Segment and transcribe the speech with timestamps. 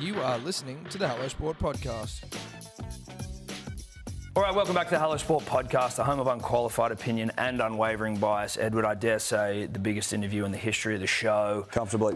[0.00, 2.22] You are listening to the Hello Sport podcast.
[4.36, 7.60] All right, welcome back to the Hello Sport podcast, the home of unqualified opinion and
[7.60, 8.56] unwavering bias.
[8.56, 11.66] Edward, I dare say, the biggest interview in the history of the show.
[11.72, 12.14] Comfortably.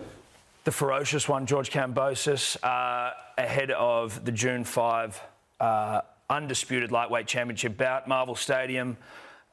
[0.62, 5.20] The ferocious one, George Kambosos, uh, ahead of the June 5
[5.58, 8.96] uh, undisputed lightweight championship bout, Marvel Stadium.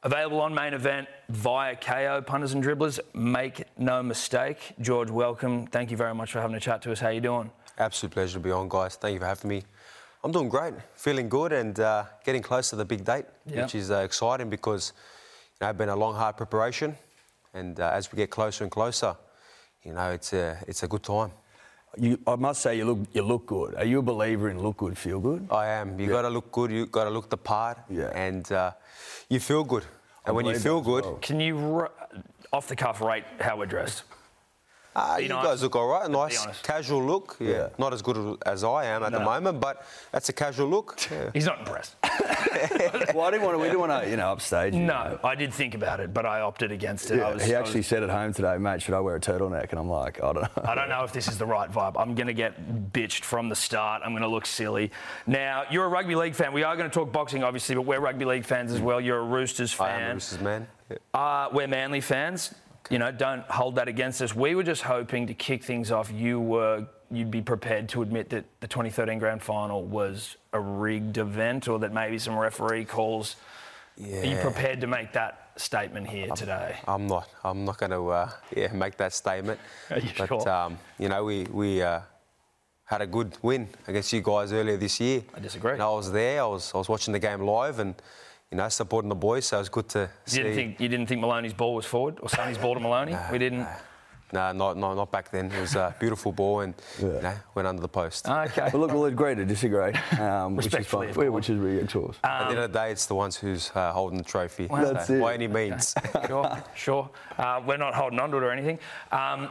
[0.04, 3.00] Available on main event via Kayo, punters and dribblers.
[3.12, 4.74] Make no mistake.
[4.80, 5.66] George, welcome.
[5.66, 7.00] Thank you very much for having a chat to us.
[7.00, 7.50] How are you doing?
[7.78, 8.96] Absolute pleasure to be on, guys.
[8.96, 9.62] Thank you for having me.
[10.22, 13.62] I'm doing great, feeling good, and uh, getting close to the big date, Yeah.
[13.62, 14.92] which is uh, exciting because
[15.60, 16.94] you know, it's been a long, hard preparation,
[17.54, 19.16] and uh, as we get closer and closer,
[19.82, 21.30] you know, it's a it's a good time.
[21.96, 23.74] You, I must say, you look you look good.
[23.76, 25.48] Are you a believer in look good, feel good?
[25.50, 25.98] I am.
[25.98, 26.70] You got to look good.
[26.70, 28.10] You got to look the part, Yeah.
[28.14, 28.72] and uh,
[29.30, 29.84] you feel good.
[30.26, 31.18] And when you feel good, well.
[31.22, 31.90] Can you, r-
[32.52, 34.02] off the cuff, rate how we're dressed?
[34.96, 35.44] Ah, Be you nice.
[35.44, 36.10] guys look all right.
[36.10, 37.36] Nice casual look.
[37.38, 37.50] Yeah.
[37.50, 37.68] Yeah.
[37.78, 40.98] Not as good as I am at the moment, but that's a casual look.
[41.10, 41.30] Yeah.
[41.32, 41.94] He's not impressed.
[42.02, 43.58] well, I didn't want to.
[43.58, 44.74] We didn't want to, you know, upstage.
[44.74, 44.80] you.
[44.80, 47.18] No, I did think about it, but I opted against it.
[47.18, 49.16] Yeah, I was, he I actually was- said at home today, mate, should I wear
[49.16, 49.70] a turtleneck?
[49.70, 50.62] And I'm like, I don't know.
[50.64, 51.94] I don't know if this is the right vibe.
[51.96, 54.02] I'm going to get bitched from the start.
[54.04, 54.90] I'm going to look silly.
[55.26, 56.52] Now, you're a rugby league fan.
[56.52, 59.00] We are going to talk boxing, obviously, but we're rugby league fans as well.
[59.00, 59.88] You're a Roosters fan.
[59.88, 60.14] I am a fan.
[60.14, 60.68] Roosters man.
[60.90, 60.96] Yeah.
[61.14, 62.52] Uh, we're Manly fans.
[62.90, 64.34] You know, don't hold that against us.
[64.34, 66.10] We were just hoping to kick things off.
[66.10, 71.16] You were, you'd be prepared to admit that the 2013 grand final was a rigged
[71.16, 73.36] event, or that maybe some referee calls.
[73.96, 74.22] Yeah.
[74.22, 76.78] Are you prepared to make that statement here today?
[76.88, 77.28] I'm not.
[77.44, 79.60] I'm not going to uh, yeah, make that statement.
[79.90, 80.48] Are you but sure?
[80.48, 82.00] um, you know, we we uh,
[82.84, 85.22] had a good win against you guys earlier this year.
[85.32, 85.74] I disagree.
[85.74, 86.42] And I was there.
[86.42, 87.94] I was I was watching the game live and
[88.50, 89.46] you know supporting the boys.
[89.46, 90.42] So it was good to You see.
[90.42, 93.16] didn't think you didn't think Maloney's ball was forward or Sonny's ball to Maloney?
[93.32, 93.66] we didn't.
[94.32, 95.50] No, not, not not back then.
[95.50, 98.28] It was a beautiful ball and you know, went under the post.
[98.28, 98.68] Okay.
[98.70, 101.24] But look, we'll agree to disagree, um, which is Respectfully, fine.
[101.24, 101.30] Yeah.
[101.30, 102.16] Which is really of course.
[102.22, 104.68] At the end of the day, it's the ones who's uh, holding the trophy.
[104.70, 105.20] That's so, it.
[105.20, 105.94] By any means.
[106.28, 107.10] sure, sure.
[107.38, 108.78] Uh, we're not holding on to it or anything.
[109.10, 109.50] Um,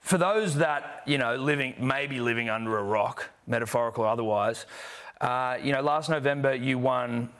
[0.00, 4.66] for those that you know, living maybe living under a rock, metaphorical or otherwise,
[5.20, 7.30] uh, you know, last November you won.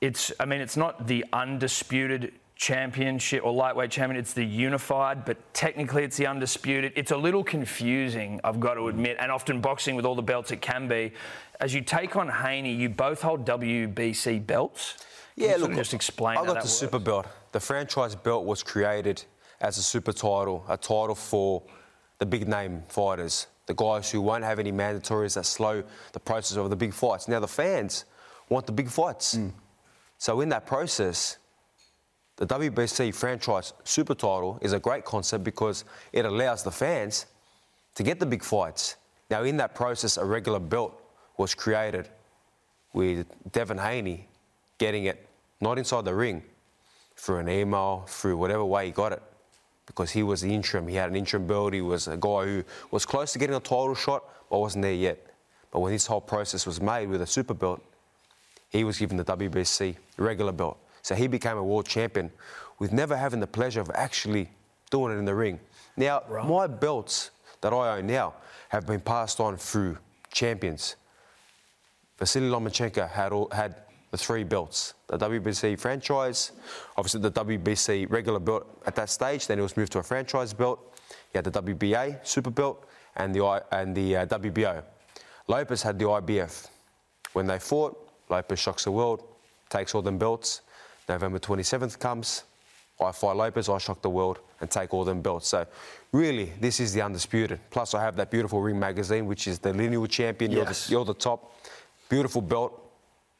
[0.00, 4.20] It's, I mean, it's not the undisputed championship or lightweight champion.
[4.20, 6.92] It's the unified, but technically it's the undisputed.
[6.94, 10.50] It's a little confusing, I've got to admit, and often boxing with all the belts
[10.50, 11.12] it can be.
[11.58, 14.98] As you take on Haney, you both hold WBC belts.
[15.36, 16.36] Yeah, look, just explain.
[16.36, 16.70] I got the works?
[16.70, 17.26] super belt.
[17.52, 19.24] The franchise belt was created
[19.60, 21.62] as a super title, a title for
[22.18, 25.82] the big name fighters, the guys who won't have any mandatories that slow
[26.12, 27.26] the process of the big fights.
[27.26, 28.04] Now the fans
[28.50, 29.34] want the big fights.
[29.34, 29.48] Hmm.
[30.20, 31.38] So in that process,
[32.36, 37.24] the WBC franchise super title is a great concept because it allows the fans
[37.94, 38.96] to get the big fights.
[39.30, 41.02] Now in that process, a regular belt
[41.38, 42.10] was created
[42.92, 44.28] with Devin Haney
[44.76, 45.26] getting it
[45.58, 46.42] not inside the ring,
[47.16, 49.22] through an email, through whatever way he got it,
[49.86, 50.86] because he was the interim.
[50.86, 51.72] He had an interim belt.
[51.72, 54.92] He was a guy who was close to getting a title shot, but wasn't there
[54.92, 55.18] yet.
[55.70, 57.82] But when this whole process was made with a super belt,
[58.70, 60.78] he was given the WBC regular belt.
[61.02, 62.30] So he became a world champion
[62.78, 64.48] with never having the pleasure of actually
[64.90, 65.60] doing it in the ring.
[65.96, 67.30] Now, my belts
[67.60, 68.34] that I own now
[68.70, 69.98] have been passed on through
[70.32, 70.96] champions.
[72.18, 73.74] Vasily Lomachenko had, all, had
[74.10, 76.52] the three belts the WBC franchise,
[76.96, 80.52] obviously the WBC regular belt at that stage, then it was moved to a franchise
[80.52, 80.96] belt.
[81.32, 82.86] He had the WBA super belt
[83.16, 84.84] and the, and the uh, WBO.
[85.48, 86.68] Lopez had the IBF.
[87.32, 89.22] When they fought, Lopez shocks the world,
[89.68, 90.62] takes all them belts.
[91.08, 92.44] November 27th comes,
[93.00, 95.48] I fight Lopez, I shock the world and take all them belts.
[95.48, 95.66] So,
[96.12, 97.58] really, this is the undisputed.
[97.70, 100.50] Plus, I have that beautiful ring magazine, which is the lineal champion.
[100.52, 101.54] You're, the, you're the top.
[102.08, 102.76] Beautiful belt.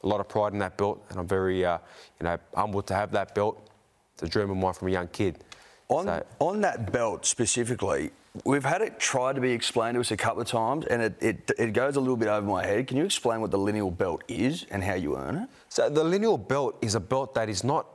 [0.03, 1.77] A lot of pride in that belt, and I'm very, uh,
[2.19, 3.69] you know, humbled to have that belt.
[4.15, 5.45] It's a dream of mine from a young kid.
[5.89, 8.11] On, So- on that belt specifically,
[8.45, 11.15] we've had it tried to be explained to us a couple of times, and it,
[11.21, 12.87] it, it goes a little bit over my head.
[12.87, 15.49] Can you explain what the lineal belt is and how you earn it?
[15.69, 17.87] So the lineal belt is a belt that is not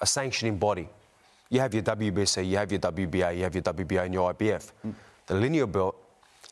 [0.00, 0.88] a sanctioning body.
[1.50, 4.70] You have your WBC, you have your WBA, you have your WBA and your IBF.
[4.82, 4.90] Hmm.
[5.26, 5.96] The lineal belt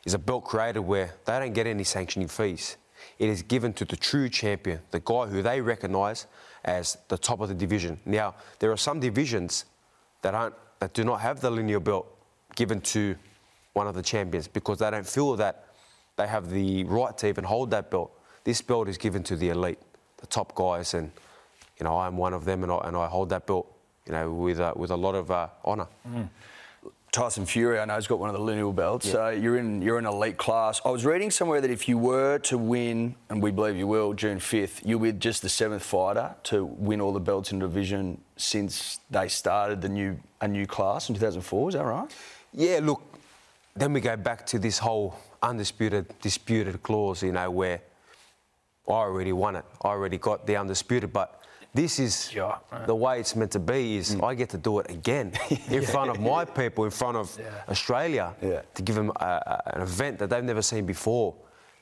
[0.05, 2.77] is a belt created where they don't get any sanctioning fees.
[3.19, 6.27] It is given to the true champion, the guy who they recognise
[6.63, 7.99] as the top of the division.
[8.05, 9.65] Now, there are some divisions
[10.21, 12.12] that aren't that do not have the lineal belt
[12.55, 13.15] given to
[13.73, 15.65] one of the champions because they don't feel that
[16.15, 18.11] they have the right to even hold that belt.
[18.43, 19.79] This belt is given to the elite,
[20.17, 21.11] the top guys, and
[21.79, 23.71] you know I'm one of them, and I, and I hold that belt,
[24.05, 25.87] you know, with uh, with a lot of uh, honour.
[27.11, 29.07] Tyson Fury, I know, he's got one of the lineal belts.
[29.11, 30.81] So you're in you're in elite class.
[30.83, 34.13] I was reading somewhere that if you were to win, and we believe you will,
[34.13, 38.19] June 5th, you'll be just the seventh fighter to win all the belts in division
[38.35, 41.69] since they started the new a new class in 2004.
[41.69, 42.11] Is that right?
[42.53, 43.01] Yeah, look,
[43.75, 47.81] then we go back to this whole undisputed, disputed clause, you know, where
[48.87, 49.65] I already won it.
[49.83, 51.41] I already got the undisputed, but
[51.73, 52.85] this is Yeah, right.
[52.85, 55.33] the way it's meant to be is I get to do it again
[55.69, 57.35] in front of my people, in front of
[57.67, 58.61] Australia, Yeah.
[58.75, 61.33] to give them a, a- an event that they've never seen before.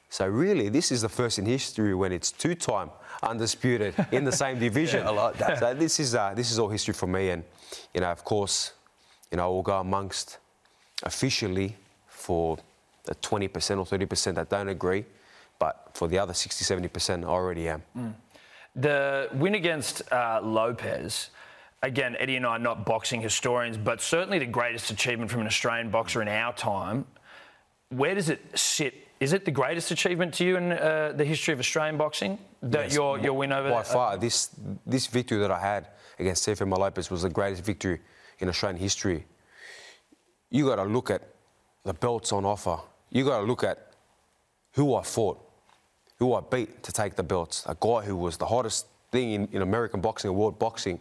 [0.09, 2.89] So really, this is the first in history when it's two-time
[3.23, 5.05] undisputed in the same division.
[5.07, 5.59] I like that.
[5.59, 7.43] So this is uh, this is all history for me, and
[7.93, 8.73] you know, of course,
[9.31, 10.37] you know, we'll go amongst
[11.03, 11.75] officially
[12.07, 12.57] for
[13.03, 13.47] the 20%
[13.79, 15.05] or 30% that don't agree,
[15.59, 17.83] but for the other 60, 70%, I already am.
[18.75, 21.29] The win against uh, Lopez,
[21.81, 25.47] again, Eddie and I are not boxing historians, but certainly the greatest achievement from an
[25.47, 27.05] Australian boxer in our time.
[27.89, 28.93] Where does it sit?
[29.19, 32.39] Is it the greatest achievement to you in uh, the history of Australian boxing?
[32.63, 34.49] That Yes, your, your win over By far, this
[34.85, 35.87] this victory that I had
[36.17, 37.99] against Teofimo Lopez was the greatest victory
[38.39, 39.25] in Australian history.
[40.51, 41.21] You got to look at
[41.83, 42.77] the belts on offer.
[43.09, 43.93] You got to look at
[44.73, 45.39] who I fought,
[46.19, 47.63] who I beat to take the belts.
[47.67, 50.99] A guy who was the hottest thing in, in American boxing and world boxing,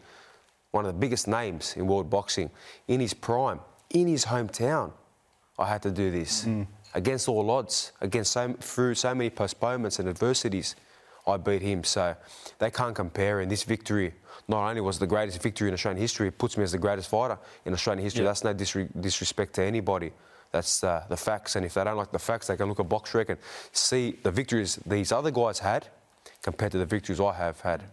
[0.70, 2.50] one of the biggest names in world boxing,
[2.88, 3.60] in his prime,
[3.90, 4.92] in his hometown.
[5.58, 6.66] I had to do this mm.
[6.94, 10.74] against all odds, against so, through so many postponements and adversities.
[11.30, 12.14] I beat him, so
[12.58, 13.40] they can't compare.
[13.40, 14.12] And this victory
[14.48, 17.08] not only was the greatest victory in Australian history, it puts me as the greatest
[17.08, 18.22] fighter in Australian history.
[18.22, 18.30] Yeah.
[18.30, 20.12] That's no disre- disrespect to anybody.
[20.50, 21.56] That's uh, the facts.
[21.56, 23.38] And if they don't like the facts, they can look at BoxRec and
[23.72, 25.86] see the victories these other guys had
[26.42, 27.84] compared to the victories I have had.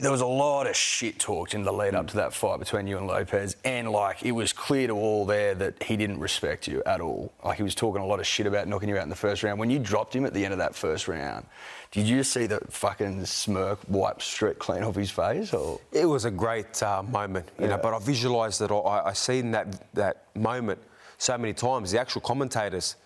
[0.00, 2.86] There was a lot of shit talked in the lead up to that fight between
[2.86, 6.66] you and Lopez, and like it was clear to all there that he didn't respect
[6.66, 7.32] you at all.
[7.44, 9.42] Like he was talking a lot of shit about knocking you out in the first
[9.42, 9.58] round.
[9.58, 11.46] When you dropped him at the end of that first round,
[11.90, 15.52] did you see the fucking smirk wipe straight clean off his face?
[15.52, 17.78] Or It was a great uh, moment, you know.
[17.78, 18.70] But I visualised it.
[18.70, 20.78] I, I seen that that moment
[21.18, 21.90] so many times.
[21.90, 22.96] The actual commentators,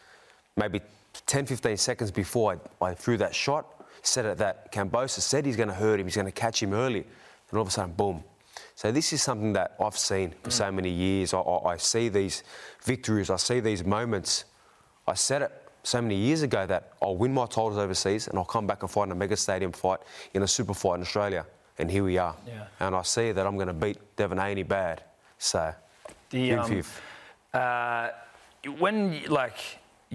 [0.56, 0.80] maybe
[1.26, 3.66] 10, 15 seconds before I, I threw that shot,
[4.06, 6.06] said it that Kambosos said he's going to hurt him.
[6.06, 8.22] He's going to catch him early, and all of a sudden, boom.
[8.74, 11.32] So this is something that I've seen for so many years.
[11.34, 12.42] I, I, I see these
[12.84, 13.30] victories.
[13.30, 14.44] I see these moments.
[15.06, 18.44] I said it so many years ago that I'll win my titles overseas and I'll
[18.44, 20.00] come back and fight in a mega stadium fight
[20.34, 21.46] in a super fight in Australia.
[21.78, 22.34] And here we are.
[22.46, 22.64] Yeah.
[22.80, 25.02] And I see that I'm going to beat Devin Haney bad.
[25.38, 25.72] So,
[26.30, 26.98] The, um, 5th.
[27.54, 28.10] uh,
[28.78, 29.58] when like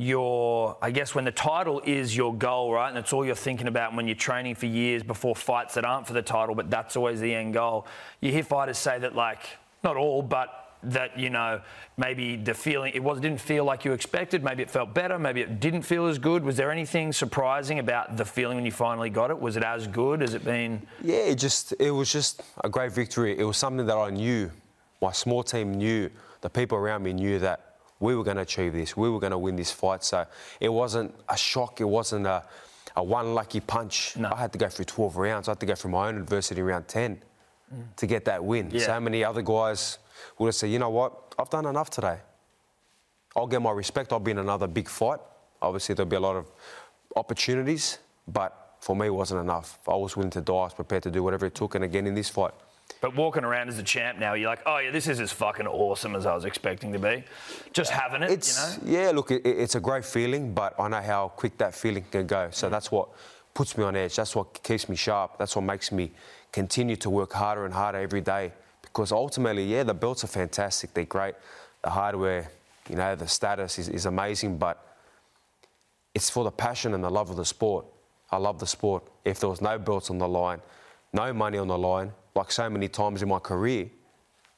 [0.01, 3.67] your i guess when the title is your goal right and it's all you're thinking
[3.67, 6.95] about when you're training for years before fights that aren't for the title but that's
[6.95, 7.85] always the end goal
[8.19, 9.43] you hear fighters say that like
[9.83, 11.61] not all but that you know
[11.97, 15.41] maybe the feeling it was didn't feel like you expected maybe it felt better maybe
[15.41, 19.11] it didn't feel as good was there anything surprising about the feeling when you finally
[19.11, 22.41] got it was it as good as it been Yeah, it just it was just
[22.63, 23.37] a great victory.
[23.37, 24.49] It was something that I knew.
[24.99, 26.09] My small team knew.
[26.41, 27.70] The people around me knew that
[28.01, 28.97] we were going to achieve this.
[28.97, 30.03] We were going to win this fight.
[30.03, 30.25] So
[30.59, 31.79] it wasn't a shock.
[31.79, 32.43] It wasn't a,
[32.95, 34.17] a one lucky punch.
[34.17, 34.31] No.
[34.33, 35.47] I had to go through 12 rounds.
[35.47, 37.23] I had to go through my own adversity round 10
[37.73, 37.95] mm.
[37.95, 38.69] to get that win.
[38.71, 38.87] Yeah.
[38.87, 39.99] So many other guys
[40.37, 42.17] would have said, you know what, I've done enough today.
[43.35, 44.11] I'll get my respect.
[44.11, 45.19] I'll be in another big fight.
[45.61, 46.51] Obviously, there'll be a lot of
[47.15, 49.79] opportunities, but for me, it wasn't enough.
[49.87, 50.53] I was willing to die.
[50.53, 51.75] I was prepared to do whatever it took.
[51.75, 52.53] And again, in this fight,
[52.99, 55.67] But walking around as a champ now, you're like, oh yeah, this is as fucking
[55.67, 57.23] awesome as I was expecting to be.
[57.73, 58.99] Just having it, it's you know.
[58.99, 59.11] yeah.
[59.11, 62.49] Look, it, it's a great feeling, but I know how quick that feeling can go.
[62.51, 62.71] So mm.
[62.71, 63.09] that's what
[63.53, 64.15] puts me on edge.
[64.15, 65.37] That's what keeps me sharp.
[65.37, 66.11] That's what makes me
[66.51, 68.51] continue to work harder and harder every day.
[68.81, 70.93] Because ultimately, yeah, the belts are fantastic.
[70.93, 71.35] They're great.
[71.81, 72.51] The hardware,
[72.89, 74.85] you know, the status is, is amazing, but
[76.13, 77.85] it's for the passion and the love of the sport.
[78.31, 79.03] I love the sport.
[79.25, 80.61] If there was no belts on the line,
[81.13, 83.89] no money on the line, like so many times in my career,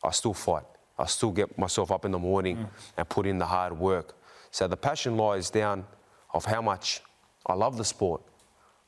[0.03, 0.63] I still fight.
[0.97, 2.69] I still get myself up in the morning mm.
[2.97, 4.15] and put in the hard work.
[4.51, 5.85] So the passion lies down
[6.33, 7.01] of how much
[7.45, 8.21] I love the sport.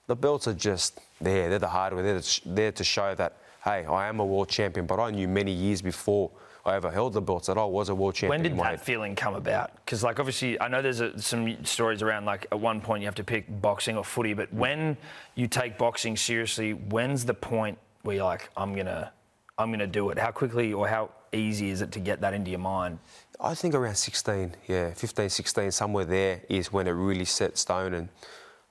[0.08, 1.50] The belts are just there.
[1.50, 2.04] They're the hardware.
[2.04, 4.86] They're there to show that, hey, I am a world champion.
[4.86, 6.30] But I knew many years before
[6.64, 8.30] I ever held the belts that I was a world champion.
[8.30, 8.82] When did that head.
[8.82, 9.76] feeling come about?
[9.84, 13.08] Because, like, obviously, I know there's a, some stories around, like, at one point you
[13.08, 14.98] have to pick boxing or footy, but when
[15.34, 19.12] you take boxing seriously, when's the point where you're like, I'm gonna,
[19.58, 20.18] I'm gonna do it?
[20.18, 23.00] How quickly or how easy is it to get that into your mind?
[23.40, 27.94] I think around 16, yeah, 15, 16, somewhere there is when it really set stone.
[27.94, 28.10] And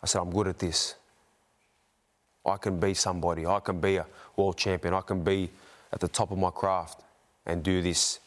[0.02, 0.94] I said, I'm good at this.
[2.46, 3.44] I can be somebody.
[3.46, 4.94] I can be a world champion.
[4.94, 5.50] I can be
[5.92, 7.02] at the top of my craft
[7.44, 8.20] and do this,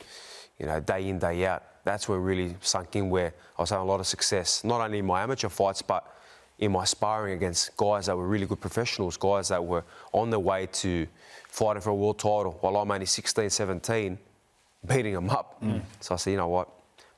[0.59, 1.63] you know, day in, day out.
[1.83, 4.99] That's where really sunk in where I was having a lot of success, not only
[4.99, 6.16] in my amateur fights, but
[6.59, 10.39] in my sparring against guys that were really good professionals, guys that were on their
[10.39, 11.07] way to
[11.49, 14.17] fighting for a world title while I'm only 16, 17,
[14.87, 15.61] beating them up.
[15.99, 16.69] So I said, you know what,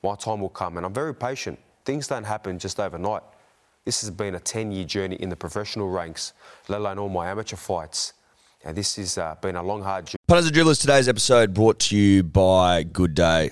[0.04, 0.78] my time will come.
[0.78, 1.60] And I'm very patient.
[1.86, 3.24] Things don't happen just overnight.
[3.86, 6.34] This has been a 10 year journey in the professional ranks,
[6.68, 8.14] let alone all my amateur fights.
[8.64, 10.18] And this has uh, been a long, hard journey.
[10.28, 13.52] Punters and Dribblers, today's episode brought to you by Good Day,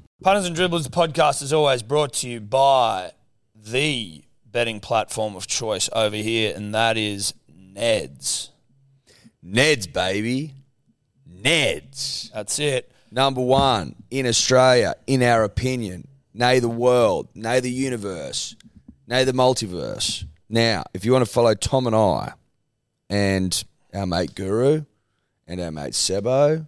[0.23, 3.13] Punters and Dribblers podcast is always brought to you by
[3.55, 8.49] the betting platform of choice over here, and that is Neds.
[9.43, 10.53] Neds, baby.
[11.27, 12.31] Neds.
[12.33, 12.91] That's it.
[13.09, 16.07] Number one in Australia, in our opinion.
[16.35, 17.27] Nay, the world.
[17.33, 18.55] Nay, the universe.
[19.07, 20.25] Nay, the multiverse.
[20.47, 22.33] Now, if you want to follow Tom and I
[23.09, 24.85] and our mate Guru
[25.47, 26.67] and our mate Sebo,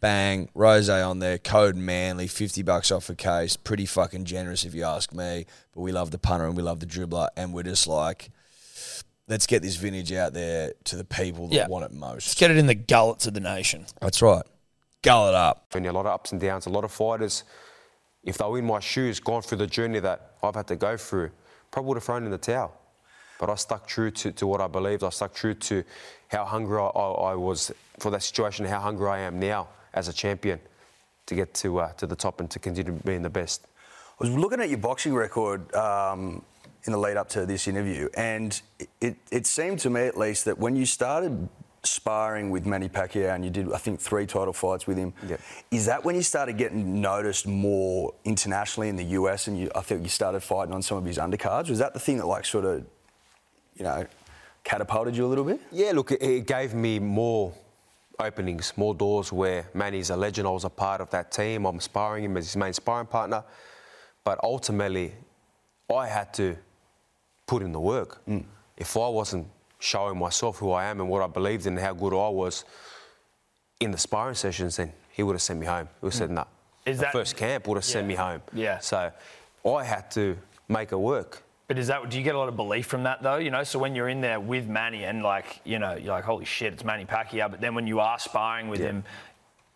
[0.00, 3.56] bang, rose on there, code Manly, 50 bucks off a case.
[3.56, 5.46] Pretty fucking generous if you ask me.
[5.74, 7.28] But we love the punter and we love the dribbler.
[7.36, 8.30] And we're just like,
[9.28, 11.68] let's get this vintage out there to the people that Yeah.
[11.68, 12.12] want it most.
[12.14, 12.38] Let's most.
[12.38, 13.86] get it in the gullets of the nation.
[14.00, 14.44] That's right.
[15.02, 15.70] Gull it up.
[15.72, 16.66] been a lot of ups and downs.
[16.66, 17.44] A lot of fighters,
[18.24, 20.96] if they were in my shoes, gone through the journey that I've had to go
[20.96, 21.30] through,
[21.70, 22.72] probably would have thrown in the towel.
[23.38, 25.04] But I stuck true to, to what I believed.
[25.04, 25.84] I stuck true to
[26.26, 30.06] how hungry I, I, I was for that situation, how hungry I am now as
[30.08, 30.60] a champion
[31.26, 33.66] to get to, uh, to the top and to continue being the best.
[34.20, 36.42] I was looking at your boxing record um,
[36.84, 38.60] in the lead up to this interview, and
[39.00, 41.48] it, it seemed to me at least that when you started
[41.82, 45.40] sparring with Manny Pacquiao and you did, I think, three title fights with him, Yep.
[45.70, 49.80] is that when you started getting noticed more internationally in the US and you, I
[49.80, 51.68] think you started fighting on some of his undercards?
[51.70, 52.84] Was that the thing that, like, sort of,
[53.76, 54.06] you know,
[54.64, 55.60] catapulted you a little bit?
[55.70, 57.52] Yeah, look, it, it gave me more
[58.20, 60.48] openings, more doors where Manny's a legend.
[60.48, 61.64] I was a part of that team.
[61.66, 63.44] I'm sparring him as his main sparring partner.
[64.24, 65.12] But ultimately,
[65.94, 66.56] I had to
[67.46, 68.24] put in the work.
[68.26, 68.44] Mm.
[68.76, 69.46] If I wasn't
[69.78, 72.64] showing myself who I am and what I believed in and how good I was
[73.80, 75.86] in the sparring sessions, then he would have sent me home.
[75.86, 76.34] He would have said, mm.
[76.34, 76.46] no.
[76.84, 78.42] Is the that- first camp would have sent me home.
[78.52, 78.78] Yeah.
[78.78, 79.12] So
[79.64, 80.36] I had to
[80.68, 81.42] make it work.
[81.68, 83.36] But is that do you get a lot of belief from that though?
[83.36, 86.24] You know, so when you're in there with Manny and like you know you're like
[86.24, 87.50] holy shit, it's Manny Pacquiao.
[87.50, 89.04] But then when you are sparring with him,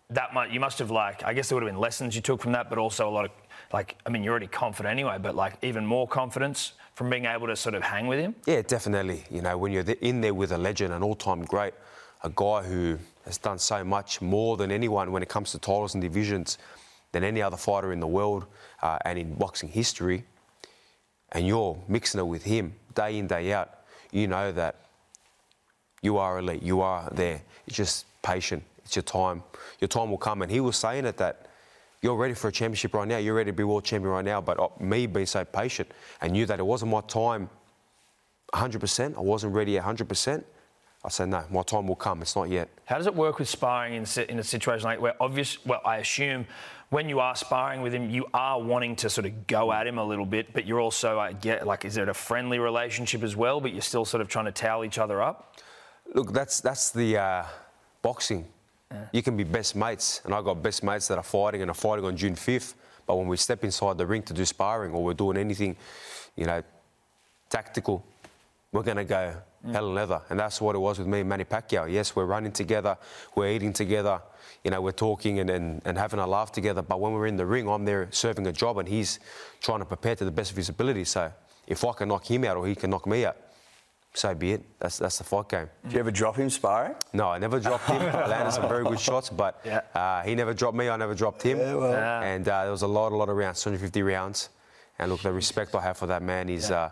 [0.09, 2.41] that might you must have like I guess there would have been lessons you took
[2.41, 3.31] from that, but also a lot of
[3.75, 7.47] like I mean you're already confident anyway, but like even more confidence from being able
[7.47, 8.35] to sort of hang with him.
[8.47, 9.25] Yeah, definitely.
[9.31, 11.75] You know, when you're in there with a legend, an all-time great,
[12.23, 15.95] a guy who has done so much more than anyone when it comes to titles
[15.95, 16.59] and divisions
[17.13, 18.47] than any other fighter in the world
[18.83, 20.25] uh, and in boxing history,
[21.33, 23.71] and you're mixing it with him day in, day out,
[24.11, 24.77] you know that
[26.03, 26.62] you are elite.
[26.62, 27.43] You are there.
[27.67, 28.62] It's just patient.
[28.85, 29.43] It's your time.
[29.81, 30.43] Your time will come.
[30.43, 31.47] And he was saying it that
[32.03, 33.19] you're ready for a championship right now.
[33.19, 34.41] You're ready to be world champion right now.
[34.41, 37.49] But uh, me being so patient and knew that it wasn't my time
[38.53, 39.17] 100%.
[39.17, 40.45] I wasn't ready 100%.
[41.04, 42.23] I said, no, my time will come.
[42.23, 42.68] It's not yet.
[42.85, 45.64] How does it work with sparring in, in a situation like where obvious?
[45.66, 46.47] Well, I assume
[46.90, 49.99] when you are sparring with him, you are wanting to sort of go at him
[49.99, 53.35] a little bit, but you're also, I get, like, is it a friendly relationship as
[53.35, 53.61] well?
[53.61, 55.56] But you're still sort of trying to towel each other up.
[56.14, 57.44] Look, that's that's the uh,
[58.02, 58.47] boxing.
[59.12, 61.75] You can be best mates, and I got best mates that are fighting and are
[61.75, 62.75] fighting on June 5th.
[63.06, 65.76] But when we step inside the ring to do sparring or we're doing anything,
[66.37, 66.62] you know,
[67.49, 68.04] tactical,
[68.71, 69.35] we're going to go
[69.71, 70.21] hell and leather.
[70.31, 71.90] And that's what it was with me and Manny Pacquiao.
[71.90, 72.97] Yes, we're running together,
[73.35, 74.21] we're eating together,
[74.64, 76.83] you know, we're talking and, and, and having a laugh together.
[76.83, 79.19] But when we're in the ring, I'm there serving a job and he's
[79.61, 81.04] trying to prepare to the best of his ability.
[81.04, 81.33] So
[81.66, 83.37] if I can knock him out or he can knock me out,
[84.14, 84.62] so be it.
[84.78, 85.71] That's, that's the fight game.
[85.88, 86.95] Do you ever drop him sparring?
[87.14, 88.02] No, I never dropped him.
[88.02, 89.81] I landed some very good shots, but Yeah.
[89.95, 90.90] uh, he never dropped me.
[90.90, 91.59] I never dropped him.
[91.59, 94.50] And uh, there was a lot, a lot of rounds, 250 rounds.
[94.99, 96.90] And look, the respect I have for that man is uh,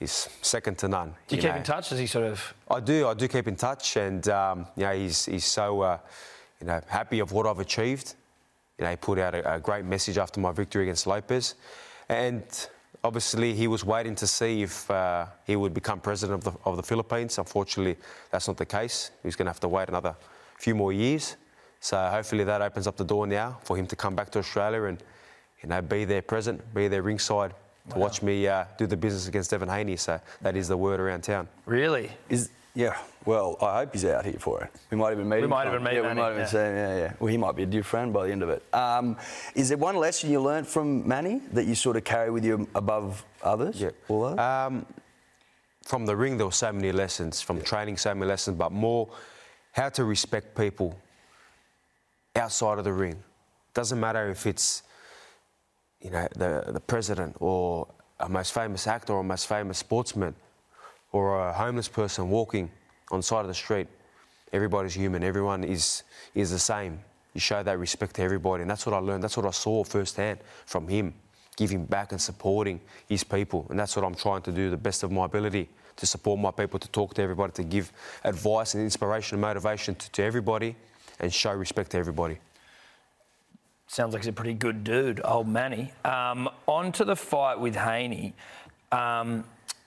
[0.00, 1.14] is second to none.
[1.26, 1.56] Do you, keep know.
[1.56, 1.90] in touch?
[1.90, 2.54] Does he sort of?
[2.70, 3.08] I do.
[3.08, 5.98] I do keep in touch, and um, you know, he's he's so uh,
[6.60, 8.14] you know happy of what I've achieved.
[8.78, 11.56] You know, he put out a, a great message after my victory against Lopez,
[12.08, 12.44] and
[13.02, 16.76] obviously he was waiting to see if uh, he would become president of the of
[16.76, 17.38] the Philippines.
[17.38, 17.96] Unfortunately,
[18.30, 19.10] that's not the case.
[19.22, 20.14] He's going to have to wait another
[20.58, 21.36] few more years.
[21.80, 24.84] So hopefully that opens up the door now for him to come back to Australia
[24.84, 25.02] and
[25.62, 27.54] you know be there present, be there ringside.
[27.90, 31.00] To watch me uh, do the business against Devin Haney, so that is the word
[31.00, 31.48] around town.
[31.66, 32.10] Really?
[32.28, 32.96] Is yeah.
[33.24, 34.70] Well, I hope he's out here for it.
[34.90, 35.50] We might even meet him.
[35.50, 35.84] might have Tom.
[35.84, 36.46] been meeting Yeah, we might even yeah.
[36.46, 36.60] seen.
[36.60, 37.12] Yeah, yeah.
[37.18, 38.62] Well, he might be a dear friend by the end of it.
[38.72, 39.16] Um,
[39.54, 42.68] is there one lesson you learned from Manny that you sort of carry with you
[42.74, 43.80] above others?
[43.80, 43.90] Yeah.
[44.08, 44.38] All others?
[44.38, 44.86] Um,
[45.84, 47.40] from the ring, there were so many lessons.
[47.40, 49.08] From training, so many lessons, but more
[49.72, 50.96] how to respect people
[52.36, 53.22] outside of the ring.
[53.74, 54.82] Doesn't matter if it's
[56.02, 57.88] you know the the president or
[58.20, 60.34] a most famous actor or a most famous sportsman
[61.12, 62.70] or a homeless person walking
[63.10, 63.86] on the side of the street.
[64.52, 65.22] Everybody's human.
[65.22, 66.02] Everyone is
[66.34, 67.00] is the same.
[67.34, 69.22] You show that respect to everybody, and that's what I learned.
[69.22, 71.14] That's what I saw firsthand from him,
[71.56, 75.02] giving back and supporting his people, and that's what I'm trying to do the best
[75.02, 77.92] of my ability to support my people, to talk to everybody, to give
[78.24, 80.74] advice and inspiration and motivation to, to everybody,
[81.20, 82.38] and show respect to everybody.
[83.88, 85.92] Sounds like he's a pretty good dude, old Manny.
[86.04, 88.34] Um, on to the fight with Haney.
[88.92, 89.44] Um,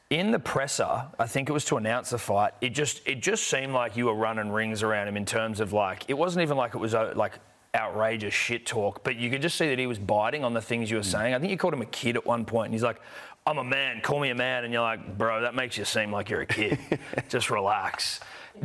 [0.10, 2.54] in the presser, I think it was to announce the fight.
[2.62, 5.72] It just it just seemed like you were running rings around him in terms of
[5.72, 7.40] like it wasn't even like it was uh, like
[7.76, 10.90] outrageous shit talk, but you could just see that he was biting on the things
[10.90, 11.36] you were saying.
[11.36, 13.00] I think you called him a kid at one point, and he's like,
[13.46, 16.12] "I'm a man, call me a man," and you're like, "Bro, that makes you seem
[16.12, 16.80] like you're a kid.
[17.30, 18.20] just relax."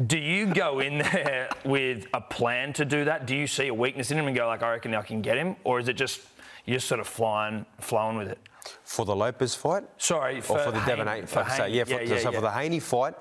[0.06, 3.26] Do you go in there with a plan to do that?
[3.26, 5.36] Do you see a weakness in him and go like, "I reckon I can get
[5.36, 6.20] him," or is it just
[6.64, 8.38] you're just sort of flying, flowing with it?
[8.84, 11.44] For the Lopez fight, Sorry, or for for the Devin Haney- for.
[11.44, 11.76] So, Haney.
[11.76, 13.14] yeah, for, Yeah, yeah, so for the Haney fight,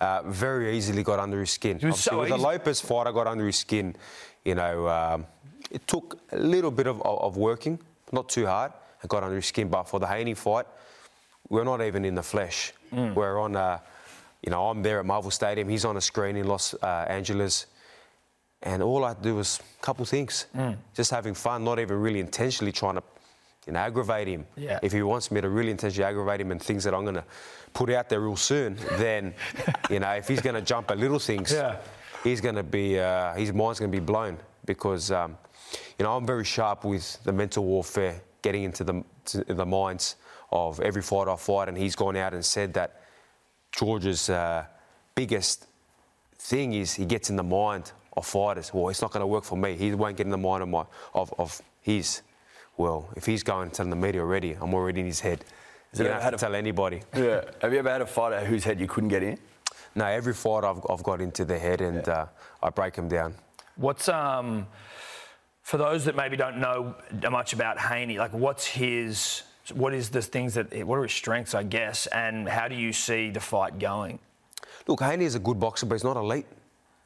[0.00, 1.76] uh, very easily got under his skin.
[1.76, 2.36] Obviously, so with the.
[2.36, 3.96] Lopez fight, I got under his skin.
[4.44, 5.26] You know, um,
[5.70, 7.78] it took a little bit of, of, of working,
[8.12, 8.72] not too hard.
[9.02, 10.66] I got under his skin, but for the Haney fight,
[11.48, 12.72] we're not even in the flesh.
[12.92, 13.14] Mm.
[13.14, 13.78] We're on, uh,
[14.42, 15.68] you know, I'm there at Marvel Stadium.
[15.68, 17.66] He's on a screen in Los uh, Angeles.
[18.62, 20.46] And all I had to do was a couple things.
[20.54, 20.76] Mm.
[20.94, 23.02] Just having fun, not even really intentionally trying to
[23.66, 24.46] you know, aggravate him.
[24.56, 24.78] Yeah.
[24.82, 27.24] If he wants me to really intentionally aggravate him and things that I'm going to
[27.72, 29.34] put out there real soon, then,
[29.90, 31.76] you know, if he's going to jump at little things, Yeah.
[32.24, 35.36] he's going to be, uh, his mind's going to be blown because, um,
[35.98, 40.16] you know, I'm very sharp with the mental warfare, getting into the, to the minds
[40.50, 43.02] of every fighter I fight, and he's gone out and said that
[43.72, 44.64] George's uh,
[45.14, 45.66] biggest
[46.38, 48.72] thing is he gets in the mind of fighters.
[48.74, 49.76] Well, it's not going to work for me.
[49.76, 52.22] He won't get in the mind of my of, of his.
[52.76, 55.44] Well, if he's going and telling the media already, I'm already in his head.
[55.90, 57.02] Has You don't ever have had to a- tell anybody.
[57.14, 57.42] yeah.
[57.62, 59.38] Have you ever had a fighter whose head you couldn't get in?
[59.94, 62.26] No, every fight I've, I've got into the head and uh,
[62.62, 63.34] I break him down.
[63.76, 64.66] What's um
[65.62, 66.94] for those that maybe don't know
[67.30, 69.42] much about Haney, like what's his
[69.74, 72.92] what is the things that what are his strengths, I guess, and how do you
[72.92, 74.18] see the fight going?
[74.86, 76.46] Look, Haney is a good boxer, but he's not elite.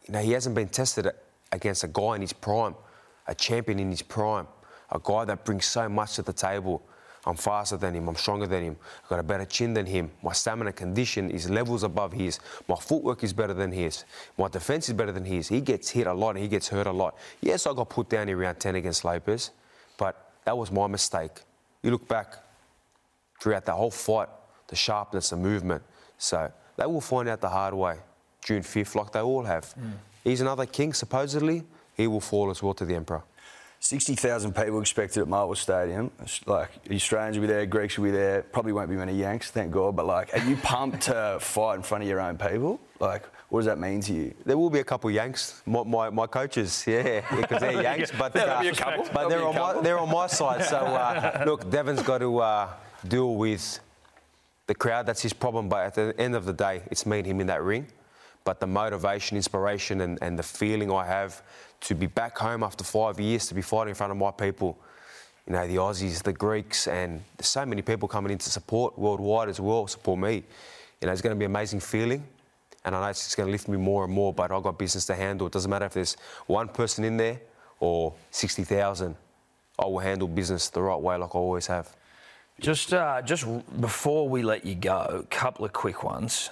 [0.06, 1.10] You know, he hasn't been tested
[1.52, 2.74] against a guy in his prime,
[3.26, 4.46] a champion in his prime,
[4.90, 6.82] a guy that brings so much to the table.
[7.26, 10.10] I'm faster than him, I'm stronger than him, I've got a better chin than him,
[10.22, 12.38] my stamina condition is levels above his,
[12.68, 14.04] my footwork is better than his,
[14.36, 15.48] my defense is better than his.
[15.48, 17.16] He gets hit a lot he gets hurt a lot.
[17.40, 19.52] Yes, I got put down in round 10 against Lopez,
[19.96, 21.40] but that was my mistake.
[21.82, 22.43] You look back
[23.44, 24.30] throughout the whole fight,
[24.68, 25.82] the sharpness, the movement.
[26.16, 27.98] So they will find out the hard way,
[28.42, 29.74] June 5th, like they all have.
[30.24, 31.62] He's another king, supposedly.
[31.94, 33.22] He will fall as well to the Emperor.
[33.80, 36.10] 60,000 people expected at Marvel Stadium.
[36.22, 38.40] It's Like, Australians will be there, Greeks will be there.
[38.40, 39.94] Probably won't be many Yanks, thank God.
[39.94, 42.80] But, like, are you pumped to fight in front of your own people?
[42.98, 44.34] Like, what does that mean to you?
[44.46, 48.32] There will be a couple Yanks, my, my, my coaches, yeah, because they're Yanks, but,
[48.32, 49.06] There'll uh, be a couple.
[49.12, 50.64] but they're on, my, they're on my side.
[50.64, 52.68] So, uh, look, Devin's got to uh,
[53.08, 53.80] deal with
[54.66, 55.06] the crowd.
[55.06, 55.68] That's his problem.
[55.68, 57.86] But at the end of the day, it's me and him in that ring.
[58.44, 61.42] But the motivation, inspiration, and, and the feeling I have
[61.82, 64.78] to be back home after five years, to be fighting in front of my people,
[65.46, 69.48] you know, the Aussies, the Greeks, and so many people coming in to support worldwide
[69.48, 70.42] as well, support me.
[71.00, 72.24] You know, it's going to be an amazing feeling.
[72.84, 75.06] And I know it's going to lift me more and more, but I've got business
[75.06, 75.46] to handle.
[75.46, 77.40] It doesn't matter if there's one person in there
[77.80, 79.16] or 60,000.
[79.78, 81.94] I will handle business the right way, like I always have.
[82.60, 83.44] Just, uh, just
[83.80, 86.50] before we let you go, a couple of quick ones.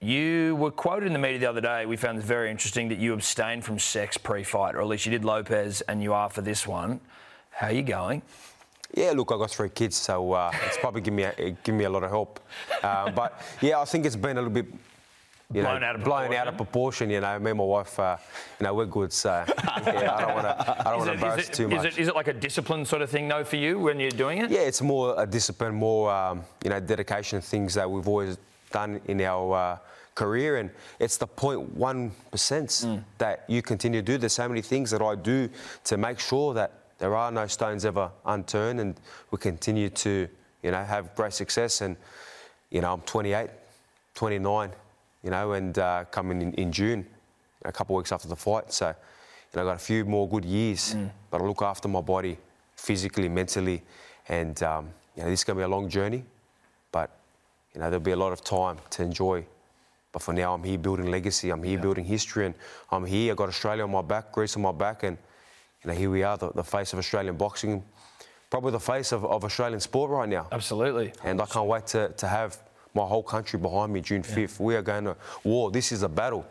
[0.00, 1.86] You were quoted in the media the other day.
[1.86, 5.12] We found this very interesting that you abstained from sex pre-fight, or at least you
[5.12, 7.00] did Lopez, and you are for this one.
[7.50, 8.22] How are you going?
[8.94, 11.78] Yeah, look, I got three kids, so uh, it's probably given me a, it given
[11.78, 12.40] me a lot of help.
[12.82, 14.66] Um, but yeah, I think it's been a little bit.
[15.52, 17.08] You know, Blown out of blown out of proportion.
[17.08, 18.16] You know, me and my wife, uh,
[18.58, 19.12] you know, we're good.
[19.12, 19.44] So
[19.86, 21.70] yeah, I don't want to, I don't want to Is embarrass is it- too is
[21.74, 21.84] much.
[21.86, 24.38] it- is it like a discipline sort of thing, though, for you when you're doing
[24.38, 24.50] it?
[24.50, 28.38] Yeah, it's more a discipline, more um, you know, dedication, things that we've always
[28.72, 29.78] done in our uh,
[30.16, 33.04] career, and it's the 0.1 percent Mm.
[33.18, 34.18] that you continue to do.
[34.18, 35.48] There's so many things that I do
[35.84, 38.98] to make sure that there are no stones ever unturned, and
[39.30, 40.26] we continue to,
[40.64, 41.82] you know, have great success.
[41.82, 41.96] And
[42.70, 43.48] you know, I'm 28,
[44.16, 44.70] 29,
[45.26, 47.04] you know, and uh, coming in, in June,
[47.64, 48.94] a couple of weeks after the fight, so.
[49.52, 51.10] You know, I got a few more good years, Mm.
[51.30, 52.36] but I look after my body
[52.74, 53.78] physically, mentally,
[54.28, 54.82] and um,
[55.14, 56.22] you know, this is going to be a long journey,
[56.92, 57.08] but
[57.72, 59.46] you know, there'll be a lot of time to enjoy.
[60.12, 61.50] But for now, I'm here building legacy.
[61.50, 62.54] I'm here building history, and
[62.90, 63.32] I'm here.
[63.32, 65.16] I got Australia on my back, Greece on my back, and
[65.82, 67.82] you know, here we are, the, the face of Australian boxing,
[68.50, 70.48] probably the face of, of Australian sport right now.
[70.52, 71.12] Absolutely.
[71.24, 72.58] And I can't wait to, to have
[72.96, 74.58] my whole country behind me June 5th.
[74.58, 75.70] We are going to war.
[75.70, 76.44] This is a battle,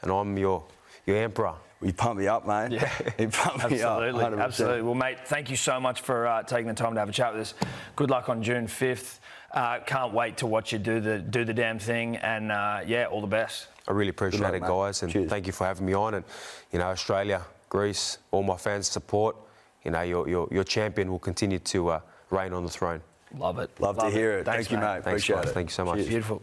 [0.00, 0.64] and I'm your
[1.04, 1.54] your emperor.
[1.82, 2.72] You pump me up, mate.
[2.72, 2.90] Yeah.
[3.18, 4.02] you pump me up.
[4.02, 4.40] Absolutely, 100%.
[4.40, 4.82] absolutely.
[4.82, 7.32] Well, mate, thank you so much for uh, taking the time to have a chat
[7.32, 7.54] with us.
[7.94, 9.20] Good luck on June fifth.
[9.52, 13.06] Uh, can't wait to watch you do the do the damn thing, and uh, yeah,
[13.06, 13.66] all the best.
[13.88, 14.68] I really appreciate luck, it, mate.
[14.68, 15.30] guys, and Cheers.
[15.30, 16.14] thank you for having me on.
[16.14, 16.24] And
[16.72, 19.36] you know, Australia, Greece, all my fans' support.
[19.84, 23.00] You know, your your, your champion will continue to uh, reign on the throne.
[23.36, 23.70] Love it.
[23.78, 24.44] Love, to hear it.
[24.44, 25.04] Thanks, Thank you, mate.
[25.04, 25.50] Thanks, Appreciate guys.
[25.50, 25.54] it.
[25.54, 25.96] Thank you so much.
[25.96, 26.08] Cheers.
[26.08, 26.42] Beautiful.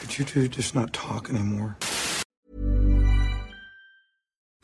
[0.00, 1.76] Could you two just not talk anymore?